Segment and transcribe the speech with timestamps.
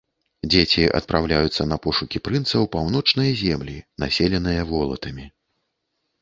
[0.51, 5.25] Дзеці адпраўляюцца на пошукі прынца ў паўночныя землі, населеныя волатамі.